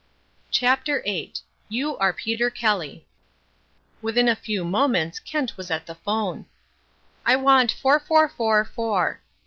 CHAPTER 0.49 1.03
VIII 1.03 1.33
YOU 1.69 1.95
ARE 1.99 2.11
PETER 2.11 2.49
KELLY 2.49 3.05
Within 4.01 4.27
a 4.27 4.35
few 4.35 4.65
moments 4.65 5.19
Kent 5.19 5.55
was 5.57 5.69
at 5.69 5.85
the 5.85 5.93
phone. 5.93 6.47
"I 7.23 7.35
want 7.35 7.71
four, 7.71 7.99
four, 7.99 8.27
four, 8.27 8.65
four. 8.65 9.21